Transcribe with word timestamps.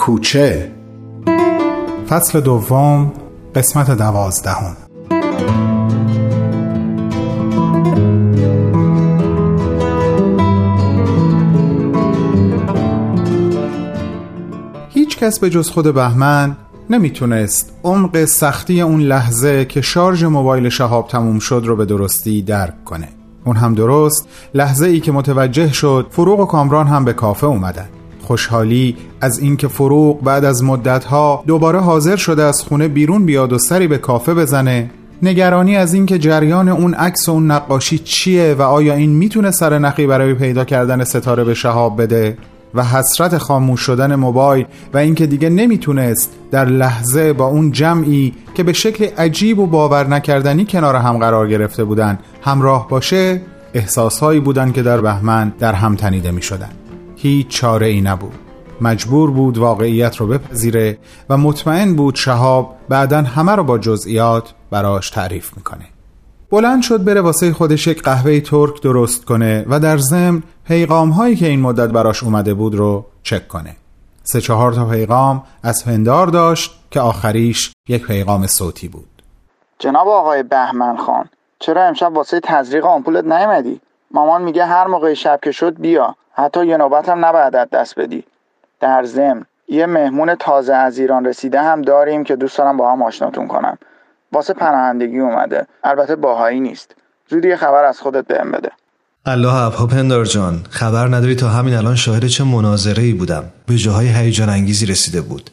کوچه. 0.00 0.72
فصل 2.08 2.40
دوم 2.40 3.12
قسمت 3.54 3.90
دوازدهم. 3.90 4.76
هیچ 14.88 15.18
کس 15.18 15.38
به 15.38 15.50
جز 15.50 15.70
خود 15.70 15.94
بهمن 15.94 16.56
نمی‌تونست 16.90 17.72
عمق 17.84 18.24
سختی 18.24 18.80
اون 18.80 19.00
لحظه 19.00 19.64
که 19.64 19.80
شارژ 19.80 20.24
موبایل 20.24 20.68
شهاب 20.68 21.08
تموم 21.08 21.38
شد 21.38 21.62
رو 21.66 21.76
به 21.76 21.84
درستی 21.84 22.42
درک 22.42 22.84
کنه. 22.84 23.08
اون 23.44 23.56
هم 23.56 23.74
درست 23.74 24.28
لحظه 24.54 24.86
ای 24.86 25.00
که 25.00 25.12
متوجه 25.12 25.72
شد 25.72 26.06
فروغ 26.10 26.40
و 26.40 26.44
کامران 26.44 26.86
هم 26.86 27.04
به 27.04 27.12
کافه 27.12 27.46
اومدن. 27.46 27.88
خوشحالی 28.30 28.96
از 29.20 29.38
اینکه 29.38 29.68
فروغ 29.68 30.22
بعد 30.22 30.44
از 30.44 30.64
مدتها 30.64 31.44
دوباره 31.46 31.80
حاضر 31.80 32.16
شده 32.16 32.42
از 32.42 32.62
خونه 32.62 32.88
بیرون 32.88 33.26
بیاد 33.26 33.52
و 33.52 33.58
سری 33.58 33.88
به 33.88 33.98
کافه 33.98 34.34
بزنه 34.34 34.90
نگرانی 35.22 35.76
از 35.76 35.94
اینکه 35.94 36.18
جریان 36.18 36.68
اون 36.68 36.94
عکس 36.94 37.28
و 37.28 37.32
اون 37.32 37.50
نقاشی 37.50 37.98
چیه 37.98 38.54
و 38.58 38.62
آیا 38.62 38.94
این 38.94 39.10
می‌تونه 39.10 39.50
سر 39.50 39.78
نخی 39.78 40.06
برای 40.06 40.34
پیدا 40.34 40.64
کردن 40.64 41.04
ستاره 41.04 41.44
به 41.44 41.54
شهاب 41.54 42.02
بده 42.02 42.38
و 42.74 42.84
حسرت 42.84 43.38
خاموش 43.38 43.80
شدن 43.80 44.14
موبایل 44.14 44.66
و 44.94 44.98
اینکه 44.98 45.26
دیگه 45.26 45.48
نمی‌تونست 45.48 46.32
در 46.50 46.64
لحظه 46.64 47.32
با 47.32 47.46
اون 47.46 47.72
جمعی 47.72 48.34
که 48.54 48.62
به 48.62 48.72
شکل 48.72 49.06
عجیب 49.18 49.58
و 49.58 49.66
باور 49.66 50.06
نکردنی 50.06 50.64
کنار 50.64 50.96
هم 50.96 51.18
قرار 51.18 51.48
گرفته 51.48 51.84
بودن 51.84 52.18
همراه 52.42 52.88
باشه 52.88 53.40
احساسهایی 53.74 54.40
بودن 54.40 54.72
که 54.72 54.82
در 54.82 55.00
بهمن 55.00 55.52
در 55.58 55.72
هم 55.72 55.94
تنیده 55.94 56.30
می 56.30 56.42
شدن. 56.42 56.70
هیچ 57.22 57.48
چاره 57.48 57.86
ای 57.86 58.00
نبود. 58.00 58.34
مجبور 58.80 59.30
بود 59.30 59.58
واقعیت 59.58 60.16
رو 60.16 60.26
بپذیره 60.26 60.98
و 61.28 61.36
مطمئن 61.36 61.96
بود 61.96 62.14
شهاب 62.14 62.76
بعدا 62.88 63.22
همه 63.22 63.52
رو 63.52 63.64
با 63.64 63.78
جزئیات 63.78 64.54
براش 64.70 65.10
تعریف 65.10 65.56
می‌کنه. 65.56 65.84
بلند 66.50 66.82
شد 66.82 67.04
بره 67.04 67.20
واسه 67.20 67.52
خودش 67.52 67.86
یک 67.86 68.02
قهوه 68.02 68.40
ترک 68.40 68.82
درست 68.82 69.24
کنه 69.24 69.64
و 69.68 69.80
در 69.80 69.98
ضمن 69.98 70.42
پیغام 70.66 71.10
هایی 71.10 71.36
که 71.36 71.46
این 71.46 71.60
مدت 71.60 71.90
براش 71.90 72.22
اومده 72.22 72.54
بود 72.54 72.74
رو 72.74 73.06
چک 73.22 73.48
کنه. 73.48 73.76
سه 74.22 74.40
چهار 74.40 74.72
تا 74.72 74.84
پیغام 74.84 75.42
از 75.62 75.82
هندار 75.82 76.26
داشت 76.26 76.80
که 76.90 77.00
آخریش 77.00 77.72
یک 77.88 78.06
پیغام 78.06 78.46
صوتی 78.46 78.88
بود. 78.88 79.22
جناب 79.78 80.08
آقای 80.08 80.42
بهمن 80.42 80.96
خان 80.96 81.28
چرا 81.58 81.84
امشب 81.84 82.12
واسه 82.12 82.40
تزریق 82.44 82.84
آمپولت 82.84 83.24
نیومدی؟ 83.24 83.80
مامان 84.10 84.42
میگه 84.42 84.64
هر 84.64 84.86
موقع 84.86 85.14
شب 85.14 85.38
که 85.42 85.52
شد 85.52 85.80
بیا. 85.80 86.16
حتی 86.32 86.66
یه 86.66 86.76
نوبت 86.76 87.08
هم 87.08 87.24
نباید 87.24 87.52
دست 87.52 87.98
بدی. 87.98 88.24
در 88.80 89.04
ضمن 89.04 89.44
یه 89.68 89.86
مهمون 89.86 90.34
تازه 90.34 90.74
از 90.74 90.98
ایران 90.98 91.24
رسیده 91.24 91.62
هم 91.62 91.82
داریم 91.82 92.24
که 92.24 92.36
دوست 92.36 92.58
دارم 92.58 92.76
با 92.76 92.92
هم 92.92 93.02
آشناتون 93.02 93.48
کنم. 93.48 93.78
واسه 94.32 94.54
پناهندگی 94.54 95.18
اومده. 95.18 95.66
البته 95.84 96.16
باهایی 96.16 96.60
نیست. 96.60 96.94
زودی 97.28 97.48
یه 97.48 97.56
خبر 97.56 97.84
از 97.84 98.00
خودت 98.00 98.26
بهم 98.26 98.50
بده. 98.50 98.70
الله 99.26 99.54
ابها 99.54 99.86
پندار 99.86 100.24
جان. 100.24 100.64
خبر 100.70 101.06
نداری 101.06 101.34
تا 101.34 101.48
همین 101.48 101.74
الان 101.74 101.96
شاهد 101.96 102.26
چه 102.26 102.44
مناظره 102.44 103.02
ای 103.02 103.12
بودم. 103.12 103.44
به 103.66 103.76
جاهای 103.76 104.08
هیجان 104.08 104.48
انگیزی 104.48 104.86
رسیده 104.86 105.20
بود. 105.20 105.50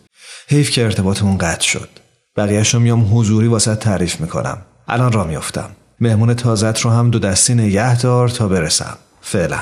حیف 0.50 0.72
که 0.72 0.84
ارتباطمون 0.84 1.38
قطع 1.38 1.62
شد. 1.62 1.90
بقیهش 2.38 2.74
رو 2.74 2.80
میام 2.80 3.18
حضوری 3.18 3.48
واسه 3.48 3.76
تعریف 3.76 4.22
می‌کنم. 4.22 4.58
الان 4.88 5.12
را 5.12 5.24
میافتم. 5.24 5.70
مهمون 6.02 6.34
تازت 6.34 6.80
رو 6.80 6.92
هم 6.92 7.10
دو 7.10 7.20
دستی 7.20 7.54
نگه 7.54 8.02
دار 8.02 8.30
تا 8.30 8.48
برسم. 8.48 8.98
فعلا. 9.22 9.60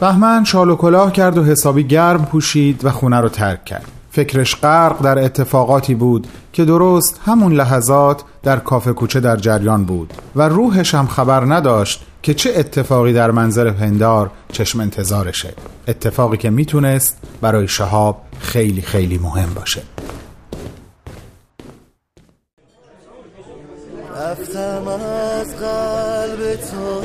بهمن 0.00 0.44
شال 0.44 0.70
و 0.70 0.76
کلاه 0.76 1.12
کرد 1.12 1.38
و 1.38 1.44
حسابی 1.44 1.84
گرم 1.84 2.24
پوشید 2.24 2.84
و 2.84 2.90
خونه 2.90 3.20
رو 3.20 3.28
ترک 3.28 3.64
کرد. 3.64 3.86
فکرش 4.10 4.56
غرق 4.56 5.02
در 5.02 5.18
اتفاقاتی 5.18 5.94
بود 5.94 6.26
که 6.52 6.64
درست 6.64 7.20
همون 7.24 7.52
لحظات 7.52 8.22
در 8.42 8.58
کافه 8.58 8.92
کوچه 8.92 9.20
در 9.20 9.36
جریان 9.36 9.84
بود 9.84 10.12
و 10.36 10.48
روحش 10.48 10.94
هم 10.94 11.06
خبر 11.06 11.44
نداشت 11.54 12.06
که 12.22 12.34
چه 12.34 12.52
اتفاقی 12.56 13.12
در 13.12 13.30
منظر 13.30 13.70
پندار 13.70 14.30
چشم 14.52 14.80
انتظارشه. 14.80 15.54
اتفاقی 15.88 16.36
که 16.36 16.50
می‌تونست 16.50 17.16
برای 17.40 17.68
شهاب 17.68 18.22
خیلی 18.40 18.82
خیلی 18.82 19.18
مهم 19.18 19.54
باشه. 19.54 19.82
رفتم 24.16 24.88
از 24.88 25.56
قلب 25.56 26.54
تو 26.54 27.00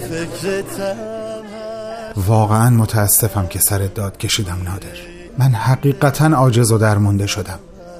فکرتم 0.00 0.96
واقعا 2.16 2.70
متاسفم 2.70 3.46
که 3.46 3.58
سرت 3.58 3.94
داد 3.94 4.18
کشیدم 4.18 4.58
نادر. 4.64 4.96
من 5.38 5.52
حقیقتا 5.54 6.26
عاجز 6.26 6.72
و 6.72 6.78
درمونده 6.78 7.26
شدم. 7.26 7.58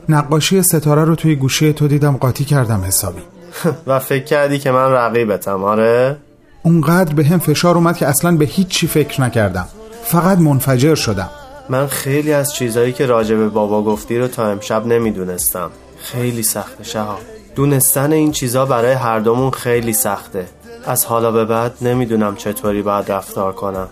نقاشی 0.08 0.62
ستاره 0.62 1.04
رو 1.04 1.14
توی 1.14 1.36
گوشی 1.36 1.72
تو 1.72 1.88
دیدم 1.88 2.16
قاطی 2.16 2.44
کردم 2.44 2.80
حسابی. 2.80 3.22
و 3.86 3.98
فکر 3.98 4.24
کردی 4.24 4.58
که 4.58 4.70
من 4.70 4.92
رقیبتم. 4.92 5.64
آره؟ 5.64 6.16
اونقدر 6.62 7.14
به 7.14 7.24
هم 7.24 7.38
فشار 7.38 7.74
اومد 7.74 7.96
که 7.96 8.06
اصلا 8.06 8.36
به 8.36 8.44
هیچ 8.44 8.68
چی 8.68 8.86
فکر 8.86 9.20
نکردم. 9.20 9.68
فقط 10.04 10.38
منفجر 10.38 10.94
شدم. 10.94 11.30
من 11.68 11.86
خیلی 11.86 12.32
از 12.32 12.54
چیزهایی 12.54 12.92
که 12.92 13.06
راجع 13.06 13.36
به 13.36 13.48
بابا 13.48 13.82
گفتی 13.82 14.18
رو 14.18 14.28
تا 14.28 14.50
امشب 14.50 14.86
نمی‌دونستم. 14.86 15.70
خیلی 15.98 16.42
سخته 16.42 16.84
شها 16.84 17.18
دونستن 17.54 18.12
این 18.12 18.32
چیزا 18.32 18.66
برای 18.66 18.92
هر 18.92 19.18
دومون 19.18 19.50
خیلی 19.50 19.92
سخته. 19.92 20.46
از 20.86 21.04
حالا 21.04 21.30
به 21.32 21.44
بعد 21.44 21.72
نمی‌دونم 21.82 22.36
چطوری 22.36 22.82
باید 22.82 23.12
رفتار 23.12 23.52
کنم. 23.52 23.88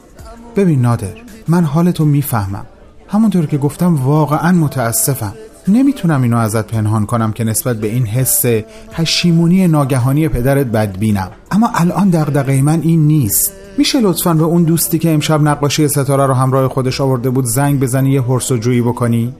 ببین 0.57 0.83
نادر 0.83 1.15
من 1.49 1.65
حالتو 1.65 2.05
می‌فهمم. 2.05 2.67
همونطور 3.09 3.47
که 3.47 3.59
گفتم 3.59 4.07
واقعا 4.07 4.53
متاسفم. 4.53 5.35
نمی‌تونم 5.69 6.23
اینو 6.23 6.37
ازت 6.37 6.67
پنهان 6.67 7.07
کنم 7.07 7.33
که 7.33 7.45
نسبت 7.45 7.77
به 7.77 7.87
این 7.87 8.07
حس 8.07 8.45
پشیمونی 8.93 9.69
ناگهانی 9.69 10.29
پدرت 10.29 10.67
بدبینم. 10.67 11.31
اما 11.51 11.71
الان 11.75 12.11
دغدغه 12.11 12.63
من 12.63 12.81
این 12.81 13.07
نیست. 13.07 13.53
میشه 13.79 14.01
لطفا 14.01 14.35
به 14.35 14.45
اون 14.45 14.63
دوستی 14.63 14.99
که 14.99 15.15
امشب 15.15 15.43
نقاشی 15.43 15.89
ستاره 15.89 16.27
رو 16.27 16.35
همراه 16.35 16.69
خودش 16.69 17.01
آورده 17.01 17.31
بود 17.31 17.45
زنگ 17.45 17.81
بزنی 17.81 18.11
یه 18.11 18.23
حرس 18.23 18.53
و 18.53 18.57
جویی 18.57 18.83
بکنی؟ 18.83 19.35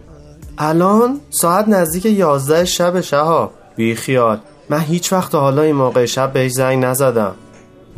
الان 0.59 1.21
ساعت 1.31 1.69
نزدیک 1.69 2.07
یازده 2.07 2.65
شب 2.65 3.01
شها 3.01 3.51
بی 3.77 3.95
خیال. 3.95 4.39
من 4.71 4.81
هیچ 4.81 5.13
وقت 5.13 5.35
حالا 5.35 5.63
این 5.63 5.77
موقع 5.77 6.05
شب 6.05 6.33
بهش 6.33 6.53
زنگ 6.53 6.85
نزدم. 6.85 7.35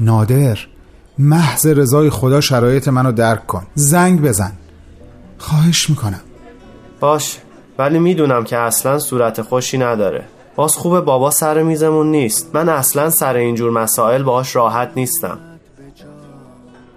نادر 0.01 0.59
محض 1.19 1.67
رضای 1.67 2.11
خدا 2.11 2.41
شرایط 2.41 2.89
منو 2.89 3.13
درک 3.13 3.47
کن. 3.47 3.67
زنگ 3.75 4.23
بزن. 4.23 4.53
خواهش 5.39 5.91
می‌کنم. 5.91 6.21
باش 7.01 7.39
ولی 7.79 7.99
می‌دونم 7.99 8.45
که 8.45 8.57
اصلا 8.59 8.99
صورت 8.99 9.43
خوشی 9.43 9.79
نداره. 9.79 10.25
باز 10.57 10.77
خوب 10.77 11.01
بابا 11.01 11.31
سر 11.31 11.63
میزمون 11.63 12.11
نیست. 12.11 12.51
من 12.55 12.69
اصلا 12.69 13.11
سر 13.11 13.35
اینجور 13.35 13.71
مسائل 13.71 14.23
باهاش 14.23 14.57
راحت 14.57 14.91
نیستم. 14.97 15.39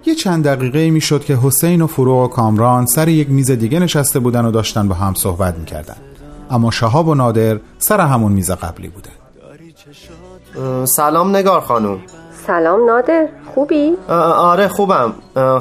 یه 0.06 0.14
چند 0.14 0.44
دقیقه 0.44 0.90
می‌شد 0.90 1.24
که 1.24 1.36
حسین 1.36 1.82
و 1.82 1.86
فروغ 1.86 2.18
و 2.18 2.28
کامران 2.28 2.86
سر 2.86 3.08
یک 3.08 3.30
میز 3.30 3.50
دیگه 3.50 3.78
نشسته 3.78 4.18
بودن 4.18 4.44
و 4.44 4.50
داشتن 4.50 4.88
با 4.88 4.94
هم 4.94 5.14
صحبت 5.14 5.54
می‌کردن. 5.54 5.96
اما 6.50 6.70
شهاب 6.70 7.08
و 7.08 7.14
نادر 7.14 7.58
سر 7.78 8.00
همون 8.00 8.32
میز 8.32 8.50
قبلی 8.50 8.88
بودن. 8.88 9.10
سلام 10.84 11.36
نگار 11.36 11.60
خانوم 11.60 11.98
سلام 12.46 12.84
نادر. 12.84 13.28
خوبی؟ 13.54 13.96
آره 14.08 14.68
خوبم. 14.68 15.12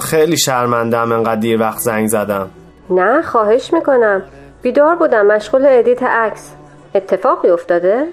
خیلی 0.02 0.38
شرمندم 0.38 1.12
انقدر 1.12 1.36
دیر 1.36 1.60
وقت 1.60 1.80
زنگ 1.80 2.08
زدم. 2.08 2.48
نه 2.90 3.22
خواهش 3.22 3.74
می‌کنم. 3.74 4.22
بیدار 4.62 4.96
بودم 4.96 5.26
مشغول 5.26 5.66
ادیت 5.66 6.04
عکس 6.04 6.52
اتفاقی 6.96 7.50
افتاده؟ 7.50 8.06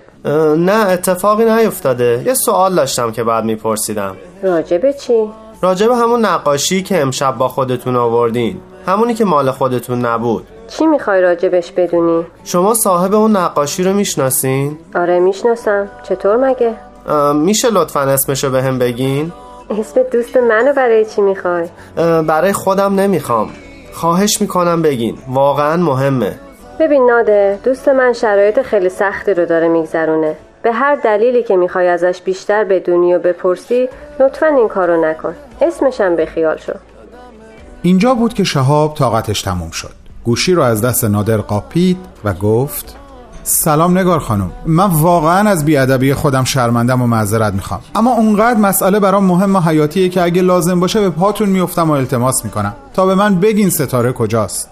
نه 0.56 0.88
اتفاقی 0.88 1.44
نیفتاده 1.44 2.22
یه 2.26 2.34
سوال 2.34 2.74
داشتم 2.74 3.12
که 3.12 3.24
بعد 3.24 3.44
میپرسیدم 3.44 4.16
راجبه 4.42 4.92
چی؟ 4.92 5.30
راجبه 5.62 5.96
همون 5.96 6.24
نقاشی 6.24 6.82
که 6.82 7.00
امشب 7.00 7.36
با 7.38 7.48
خودتون 7.48 7.96
آوردین 7.96 8.60
همونی 8.86 9.14
که 9.14 9.24
مال 9.24 9.50
خودتون 9.50 10.06
نبود 10.06 10.46
چی 10.68 10.86
می‌خوای 10.86 11.20
راجبش 11.20 11.72
بدونی؟ 11.72 12.26
شما 12.44 12.74
صاحب 12.74 13.14
اون 13.14 13.36
نقاشی 13.36 13.84
رو 13.84 13.92
می‌شناسین؟ 13.92 14.78
آره 14.94 15.20
می‌شناسم 15.20 15.88
چطور 16.02 16.36
مگه؟ 16.36 16.74
میشه 17.34 17.70
لطفا 17.70 18.00
اسمشو 18.00 18.50
به 18.50 18.62
هم 18.62 18.78
بگین؟ 18.78 19.32
اسم 19.70 20.02
دوست 20.02 20.36
منو 20.36 20.72
برای 20.72 21.04
چی 21.04 21.20
می‌خوای؟ 21.22 21.68
برای 22.28 22.52
خودم 22.52 22.94
نمی‌خوام 22.94 23.50
خواهش 23.96 24.40
می‌کنم 24.40 24.82
بگین. 24.82 25.18
واقعا 25.28 25.76
مهمه. 25.76 26.38
ببین 26.80 27.06
ناده 27.10 27.58
دوست 27.64 27.88
من 27.88 28.12
شرایط 28.12 28.62
خیلی 28.62 28.88
سختی 28.88 29.34
رو 29.34 29.46
داره 29.46 29.68
میگذرونه. 29.68 30.36
به 30.62 30.72
هر 30.72 30.94
دلیلی 30.94 31.42
که 31.42 31.56
می‌خوای 31.56 31.88
ازش 31.88 32.22
بیشتر 32.24 32.64
بدونی 32.64 33.14
و 33.14 33.18
بپرسی 33.18 33.88
لطفا 34.20 34.46
این 34.46 34.68
کارو 34.68 35.04
نکن. 35.04 35.34
اسمشم 35.60 36.16
به 36.16 36.26
خیال 36.26 36.56
شو. 36.56 36.72
اینجا 37.82 38.14
بود 38.14 38.34
که 38.34 38.44
شهاب 38.44 38.94
طاقتش 38.94 39.42
تموم 39.42 39.70
شد. 39.70 39.92
گوشی 40.24 40.54
رو 40.54 40.62
از 40.62 40.82
دست 40.82 41.04
نادر 41.04 41.36
قاپید 41.36 41.98
و 42.24 42.32
گفت 42.32 42.96
سلام 43.48 43.98
نگار 43.98 44.18
خانم. 44.18 44.50
من 44.66 44.86
واقعا 44.86 45.50
از 45.50 45.64
بیادبی 45.64 46.14
خودم 46.14 46.44
شرمندم 46.44 47.02
و 47.02 47.06
معذرت 47.06 47.52
می‌خوام. 47.52 47.80
اما 47.94 48.12
اونقدر 48.12 48.60
مسئله 48.60 49.00
برام 49.00 49.24
مهم 49.24 49.56
و 49.56 49.60
حیاتیه 49.60 50.08
که 50.08 50.22
اگه 50.22 50.42
لازم 50.42 50.80
باشه 50.80 51.00
به 51.00 51.10
پاتون 51.10 51.48
میفتم 51.48 51.90
و 51.90 51.92
التماس 51.92 52.44
می‌کنم. 52.44 52.74
تا 52.94 53.06
به 53.06 53.14
من 53.14 53.34
بگین 53.34 53.70
ستاره 53.70 54.12
کجاست. 54.12 54.70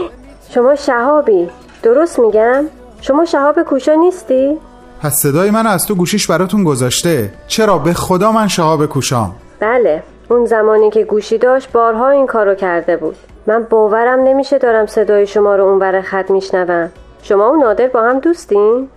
شما 0.54 0.74
شهابی. 0.74 1.48
درست 1.82 2.18
میگم؟ 2.18 2.64
شما 3.00 3.24
شهاب 3.24 3.62
کوشا 3.62 3.94
نیستی؟ 3.94 4.56
پس 5.02 5.14
صدای 5.14 5.50
من 5.50 5.66
از 5.66 5.86
تو 5.86 5.94
گوشیش 5.94 6.26
براتون 6.26 6.64
گذاشته. 6.64 7.32
چرا 7.46 7.78
به 7.78 7.94
خدا 7.94 8.32
من 8.32 8.48
شهاب 8.48 8.86
کوشام؟ 8.86 9.34
بله. 9.60 10.02
اون 10.28 10.46
زمانی 10.46 10.90
که 10.90 11.04
گوشی 11.04 11.38
داشت 11.38 11.72
بارها 11.72 12.08
این 12.08 12.26
کارو 12.26 12.54
کرده 12.54 12.96
بود. 12.96 13.16
من 13.46 13.66
باورم 13.70 14.20
نمیشه 14.20 14.58
دارم 14.58 14.86
صدای 14.86 15.26
شما 15.26 15.56
رو 15.56 15.64
اون 15.64 16.00
خط 16.02 16.30
میشنوم. 16.30 16.90
شما 17.28 17.52
و 17.52 17.56
نادر 17.56 17.86
با 17.86 18.02
هم 18.02 18.18
دوستین؟ 18.18 18.88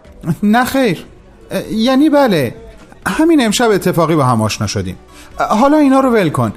نه 0.43 0.65
خیر 0.65 1.05
یعنی 1.71 2.09
بله 2.09 2.53
همین 3.07 3.45
امشب 3.45 3.71
اتفاقی 3.71 4.15
با 4.15 4.23
هم 4.23 4.41
آشنا 4.41 4.67
شدیم 4.67 4.95
حالا 5.39 5.77
اینا 5.77 5.99
رو 5.99 6.09
ول 6.09 6.29
کن 6.29 6.53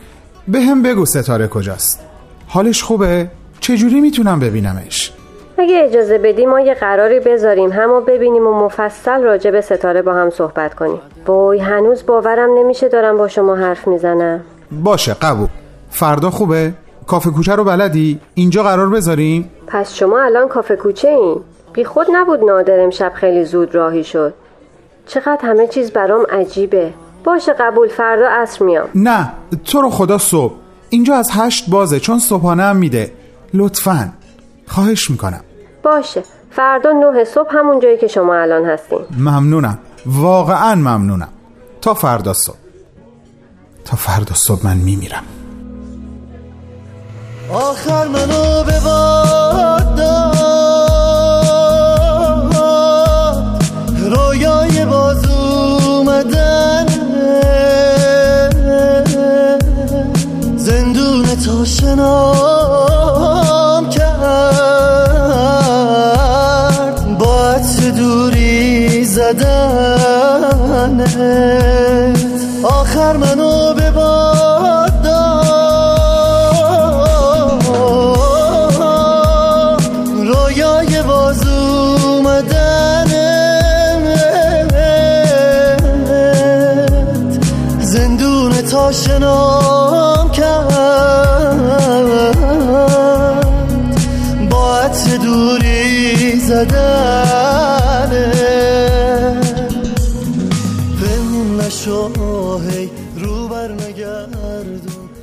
به 0.48 0.60
هم 0.60 0.82
بگو 0.82 1.06
ستاره 1.06 1.48
کجاست 1.48 2.00
حالش 2.48 2.82
خوبه؟ 2.82 3.28
چجوری 3.60 4.00
می‌تونم 4.00 4.40
ببینمش؟ 4.40 5.12
اگه 5.58 5.82
اجازه 5.84 6.18
بدی 6.18 6.46
ما 6.46 6.60
یه 6.60 6.74
قراری 6.74 7.20
بذاریم 7.20 7.72
همو 7.72 8.00
ببینیم 8.00 8.46
و 8.46 8.64
مفصل 8.64 9.22
راجع 9.22 9.50
به 9.50 9.60
ستاره 9.60 10.02
با 10.02 10.14
هم 10.14 10.30
صحبت 10.30 10.74
کنیم 10.74 11.00
وای 11.26 11.58
هنوز 11.58 12.06
باورم 12.06 12.58
نمیشه 12.58 12.88
دارم 12.88 13.16
با 13.16 13.28
شما 13.28 13.56
حرف 13.56 13.88
می‌زنم 13.88 14.40
باشه 14.72 15.14
قبول 15.14 15.48
فردا 15.90 16.30
خوبه؟ 16.30 16.72
کافه 17.06 17.30
کوچه 17.30 17.54
رو 17.54 17.64
بلدی؟ 17.64 18.20
اینجا 18.34 18.62
قرار 18.62 18.88
بذاریم؟ 18.88 19.50
پس 19.66 19.94
شما 19.94 20.20
الان 20.20 20.48
کافه 20.48 20.76
کوچه 20.76 21.08
این 21.08 21.40
بی 21.72 21.84
خود 21.84 22.06
نبود 22.12 22.40
نادر 22.44 22.80
امشب 22.80 23.12
خیلی 23.14 23.44
زود 23.44 23.74
راهی 23.74 24.04
شد. 24.04 24.34
چقدر 25.06 25.38
همه 25.42 25.66
چیز 25.66 25.90
برام 25.90 26.26
عجیبه. 26.30 26.92
باشه 27.24 27.52
قبول 27.52 27.88
فردا 27.88 28.28
عصر 28.28 28.64
میام. 28.64 28.88
نه 28.94 29.32
تو 29.64 29.80
رو 29.80 29.90
خدا 29.90 30.18
صبح. 30.18 30.54
اینجا 30.90 31.14
از 31.14 31.30
هشت 31.32 31.70
بازه 31.70 32.00
چون 32.00 32.18
صبحانه 32.18 32.62
هم 32.62 32.76
میده. 32.76 33.12
لطفا. 33.54 34.12
خواهش 34.66 35.10
می‌کنم. 35.10 35.40
باشه. 35.82 36.22
فردا 36.50 36.92
نه 36.92 37.24
صبح 37.24 37.48
همون 37.56 37.80
جایی 37.80 37.98
که 37.98 38.06
شما 38.06 38.34
الان 38.34 38.64
هستین. 38.64 38.98
ممنونم. 39.18 39.78
واقعا 40.06 40.74
ممنونم. 40.74 41.28
تا 41.80 41.94
فردا 41.94 42.32
صبح. 42.32 42.56
تا 43.84 43.96
فردا 43.96 44.34
صبح 44.34 44.66
من 44.66 44.76
میمیرم. 44.76 45.24
آخر 47.52 48.08
منو 48.08 48.64
به 48.64 48.80
شنام 62.52 63.88
کرد. 63.88 64.12
با 67.18 67.54
دوری 67.96 69.04
زدن 69.04 70.72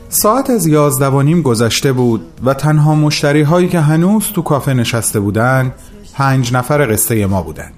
ساعت 0.09 0.49
از 0.49 0.67
یازده 0.67 1.07
و 1.07 1.21
نیم 1.21 1.41
گذشته 1.41 1.91
بود 1.91 2.21
و 2.45 2.53
تنها 2.53 2.95
مشتری 2.95 3.41
هایی 3.41 3.67
که 3.67 3.79
هنوز 3.79 4.27
تو 4.27 4.41
کافه 4.41 4.73
نشسته 4.73 5.19
بودن 5.19 5.73
پنج 6.13 6.53
نفر 6.53 6.93
قصه 6.93 7.25
ما 7.25 7.41
بودن. 7.41 7.71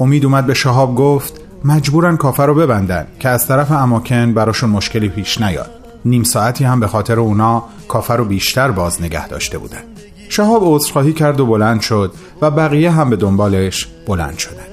امید 0.00 0.24
اومد 0.24 0.46
به 0.46 0.54
شهاب 0.54 0.94
گفت 0.94 1.40
مجبورن 1.64 2.16
کافه 2.16 2.42
رو 2.42 2.54
ببندن 2.54 3.06
که 3.20 3.28
از 3.28 3.46
طرف 3.46 3.70
اماکن 3.70 4.34
براشون 4.34 4.70
مشکلی 4.70 5.08
پیش 5.08 5.40
نیاد. 5.40 5.70
نیم 6.04 6.22
ساعتی 6.22 6.64
هم 6.64 6.80
به 6.80 6.86
خاطر 6.86 7.20
اونا 7.20 7.64
کافه 7.88 8.14
رو 8.14 8.24
بیشتر 8.24 8.70
باز 8.70 9.02
نگه 9.02 9.28
داشته 9.28 9.58
بودن. 9.58 9.82
شهاب 10.28 10.62
عذرخواهی 10.64 11.12
کرد 11.12 11.40
و 11.40 11.46
بلند 11.46 11.80
شد 11.80 12.12
و 12.42 12.50
بقیه 12.50 12.90
هم 12.90 13.10
به 13.10 13.16
دنبالش 13.16 13.88
بلند 14.06 14.38
شدن. 14.38 14.66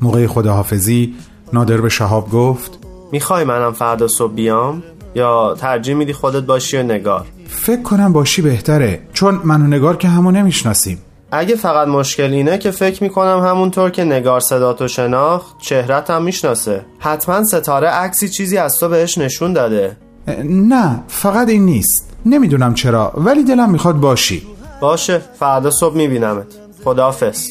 موقع 0.00 0.26
خداحافظی 0.26 1.14
نادر 1.54 1.80
به 1.80 1.88
شهاب 1.88 2.30
گفت 2.30 2.78
می‌خوای 3.12 3.44
منم 3.44 3.72
فردا 3.72 4.08
صبح 4.08 4.32
بیام؟ 4.32 4.82
یا 5.14 5.54
ترجیح 5.54 5.94
میدی 5.94 6.12
خودت 6.12 6.42
باشی 6.42 6.76
و 6.76 6.82
نگار؟ 6.82 7.26
فکر 7.48 7.82
کنم 7.82 8.12
باشی 8.12 8.42
بهتره 8.42 9.00
چون 9.12 9.40
من 9.44 9.62
و 9.62 9.66
نگار 9.66 9.96
که 9.96 10.08
همو 10.08 10.30
نمی‌شناسیم. 10.30 11.02
اگه 11.32 11.56
فقط 11.56 11.88
مشکل 11.88 12.32
اینه 12.32 12.58
که 12.58 12.70
فکر 12.70 13.02
می‌کنم 13.02 13.46
همونطور 13.46 13.90
که 13.90 14.04
نگار 14.04 14.40
صداتو 14.40 14.88
شناخت 14.88 15.58
چهرت 15.58 16.10
هم 16.10 16.22
می‌شناسه. 16.22 16.84
حتما 16.98 17.44
ستاره 17.44 17.88
عکسی 17.88 18.28
چیزی 18.28 18.58
از 18.58 18.78
تو 18.78 18.88
بهش 18.88 19.18
نشون 19.18 19.52
داده. 19.52 19.96
نه 20.44 21.00
فقط 21.08 21.48
این 21.48 21.64
نیست. 21.64 22.10
نمی‌دونم 22.26 22.74
چرا 22.74 23.12
ولی 23.16 23.44
دلم 23.44 23.70
می‌خواد 23.70 23.96
باشی. 23.96 24.46
باشه 24.80 25.20
فردا 25.38 25.70
صبح 25.70 25.96
میبینمت. 25.96 26.46
خداحافظ. 26.84 27.48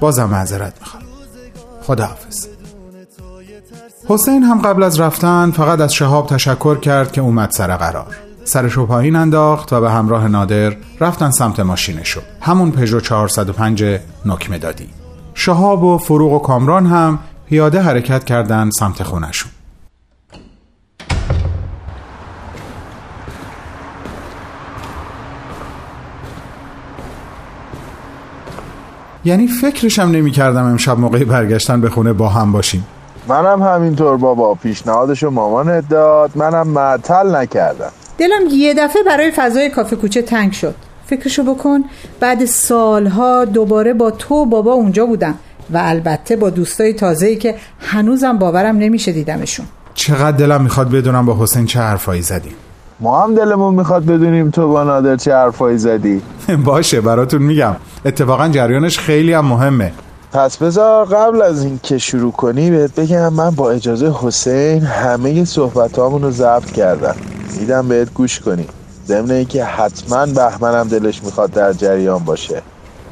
بازم 0.00 0.24
معذرت 0.24 0.74
می‌خوام. 0.80 1.02
خداحافظ. 1.82 2.46
حسین 4.08 4.42
هم 4.42 4.58
قبل 4.58 4.82
از 4.82 5.00
رفتن 5.00 5.50
فقط 5.50 5.80
از 5.80 5.94
شهاب 5.94 6.26
تشکر 6.26 6.78
کرد 6.78 7.12
که 7.12 7.20
اومد 7.20 7.50
سر 7.50 7.76
قرار. 7.76 8.16
سرشو 8.44 8.86
پایین 8.86 9.16
انداخت 9.16 9.72
و 9.72 9.80
به 9.80 9.90
همراه 9.90 10.28
نادر 10.28 10.76
رفتن 11.00 11.30
سمت 11.30 11.60
ماشینشو 11.60 12.20
همون 12.40 12.70
پژو 12.70 13.00
405 13.00 13.84
نکمه 14.26 14.58
دادی 14.58 14.88
شهاب 15.34 15.82
و 15.82 15.98
فروغ 15.98 16.32
و 16.32 16.38
کامران 16.38 16.86
هم 16.86 17.18
پیاده 17.48 17.80
حرکت 17.80 18.24
کردن 18.24 18.70
سمت 18.70 19.02
خونشون 19.02 19.50
یعنی 29.24 29.46
فکرشم 29.46 30.02
نمی 30.02 30.30
کردم 30.30 30.64
امشب 30.64 30.98
موقعی 30.98 31.24
برگشتن 31.24 31.80
به 31.80 31.90
خونه 31.90 32.12
با 32.12 32.28
هم 32.28 32.52
باشیم. 32.52 32.86
منم 33.28 33.62
همینطور 33.62 34.16
بابا. 34.16 34.54
پیشنهادشو 34.54 35.30
مامانت 35.30 35.88
داد. 35.88 36.30
منم 36.34 36.68
معطل 36.68 37.36
نکردم. 37.36 37.90
دلم 38.18 38.42
یه 38.50 38.74
دفعه 38.74 39.02
برای 39.02 39.30
فضای 39.30 39.70
کافه 39.70 39.96
کوچه 39.96 40.22
تنگ 40.22 40.52
شد. 40.52 40.74
فکرشو 41.06 41.42
بکن 41.42 41.84
بعد 42.20 42.44
سالها 42.44 43.44
دوباره 43.44 43.92
با 43.92 44.10
تو 44.10 44.46
بابا 44.46 44.72
اونجا 44.72 45.06
بودم 45.06 45.34
و 45.70 45.78
البته 45.82 46.36
با 46.36 46.50
دوستای 46.50 46.92
تازه‌ای 46.92 47.36
که 47.36 47.54
هنوزم 47.80 48.38
باورم 48.38 48.76
نمیشه 48.76 49.12
دیدمشون. 49.12 49.66
چقدر 49.94 50.36
دلم 50.36 50.62
می‌خواد 50.62 50.90
بدونم 50.90 51.26
با 51.26 51.36
حسین 51.40 51.66
چه 51.66 51.80
حرفایی 51.80 52.22
زدیم 52.22 52.52
ما 53.00 53.22
هم 53.22 53.34
دلمون 53.34 53.74
می‌خواد 53.74 54.04
بدونیم 54.04 54.50
تو 54.50 54.68
با 54.68 54.84
نادر 54.84 55.16
چه 55.16 55.34
حرفایی 55.34 55.78
زدی. 55.78 56.22
باشه 56.64 57.00
براتون 57.00 57.42
میگم. 57.42 57.76
اتفاقا 58.04 58.48
جریانش 58.48 58.98
خیلی 58.98 59.32
هم 59.32 59.46
مهمه. 59.46 59.92
پس 60.34 60.56
بذار 60.56 61.04
قبل 61.04 61.42
از 61.42 61.64
این 61.64 61.80
که 61.82 61.98
شروع 61.98 62.32
کنی 62.32 62.70
بهت 62.70 62.94
بگم 62.94 63.32
من 63.32 63.50
با 63.50 63.70
اجازه 63.70 64.12
حسین 64.22 64.82
همه 64.82 65.44
صحبت 65.44 65.98
رو 65.98 66.30
ضبط 66.30 66.72
کردم. 66.72 67.14
میدم 67.60 67.88
بهت 67.88 68.14
گوش 68.14 68.40
کنی. 68.40 68.66
ضمن 69.06 69.30
اینکه 69.30 69.64
حتما 69.64 70.26
بهمنم 70.26 70.88
دلش 70.88 71.24
می‌خواد 71.24 71.50
در 71.50 71.72
جریان 71.72 72.18
باشه. 72.18 72.62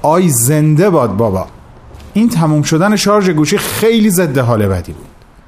آی 0.02 0.29
زنده 0.29 0.91
باد 0.91 1.17
بابا. 1.17 1.47
این 2.12 2.29
تموم 2.29 2.62
شدن 2.62 2.97
شارژ 2.97 3.31
گوشی 3.31 3.59
خیلی 3.59 4.11
ضد 4.11 4.38
حال 4.38 4.67
بدی 4.67 4.93
بود. 4.93 5.07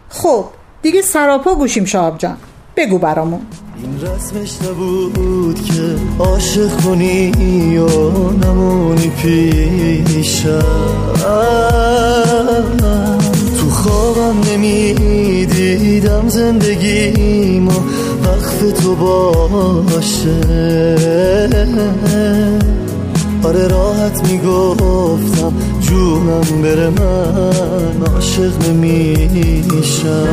خب 0.08 0.44
دیگه 0.82 1.02
سراپا 1.02 1.54
گوشیم 1.54 1.84
شاب 1.84 2.18
جان. 2.18 2.36
بگو 2.76 2.98
برامون. 2.98 3.40
این 3.82 4.00
رسمش 4.00 4.58
نبود 4.62 5.64
که 5.64 5.96
عاشق 6.18 6.76
کنی 6.84 7.78
و 7.78 7.88
نمونی 8.30 9.10
پیشم. 9.22 10.64
تو 13.58 13.70
خوابم 13.70 14.36
نمی‌دیدم 14.52 16.28
زندگیم 16.28 17.68
و 17.68 17.72
وقف 18.24 18.82
تو 18.82 18.94
باشه. 19.82 20.40
آره 23.44 23.68
راحت 23.68 24.30
می‌گفتم 24.32 25.52
جونم 25.80 26.62
بره 26.62 26.90
من 26.90 28.02
عاشق 28.14 28.68
نمیشم. 28.68 30.28